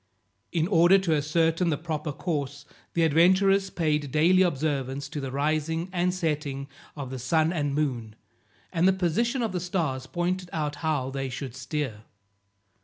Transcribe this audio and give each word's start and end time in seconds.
In 0.51 0.67
order 0.67 0.97
to 0.97 1.13
ascertain 1.15 1.69
the 1.69 1.77
proper 1.77 2.11
course, 2.11 2.65
the 2.95 3.03
adventurers 3.03 3.69
paid 3.69 4.11
daily 4.11 4.41
observance 4.41 5.07
to 5.09 5.21
the 5.21 5.31
rising 5.31 5.89
and 5.93 6.11
setting 6.11 6.67
of 6.95 7.11
the 7.11 7.19
sun 7.19 7.53
and 7.53 7.75
moon, 7.75 8.15
and 8.73 8.87
the 8.87 8.93
position 8.93 9.43
of 9.43 9.51
the 9.51 9.59
stars 9.59 10.07
pointed 10.07 10.49
out 10.51 10.77
how 10.77 11.11
they 11.11 11.29
should 11.29 11.55
steer. 11.55 12.01